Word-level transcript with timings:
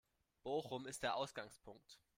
Bochum 0.41 0.87
ist 0.87 1.03
der 1.03 1.15
Ausgangspunkt. 1.15 2.01